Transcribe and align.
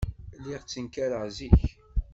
Lliɣ 0.37 0.61
ttenkareɣ 0.63 1.23
zik. 1.37 1.61